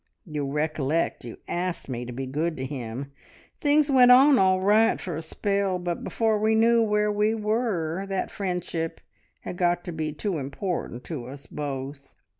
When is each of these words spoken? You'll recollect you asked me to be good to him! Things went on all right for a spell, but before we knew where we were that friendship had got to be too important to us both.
You'll 0.25 0.51
recollect 0.51 1.25
you 1.25 1.37
asked 1.47 1.87
me 1.87 2.05
to 2.05 2.11
be 2.11 2.25
good 2.25 2.57
to 2.57 2.65
him! 2.65 3.11
Things 3.59 3.91
went 3.91 4.09
on 4.09 4.39
all 4.39 4.59
right 4.59 4.99
for 4.99 5.15
a 5.15 5.21
spell, 5.21 5.77
but 5.77 6.03
before 6.03 6.39
we 6.39 6.55
knew 6.55 6.81
where 6.81 7.11
we 7.11 7.35
were 7.35 8.07
that 8.09 8.31
friendship 8.31 8.99
had 9.41 9.57
got 9.57 9.83
to 9.83 9.91
be 9.91 10.11
too 10.11 10.39
important 10.39 11.03
to 11.03 11.27
us 11.27 11.45
both. 11.45 12.15